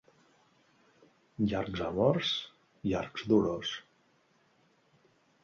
Llargs 1.51 1.83
amors, 1.89 2.31
llargs 2.93 3.27
dolors. 3.35 3.77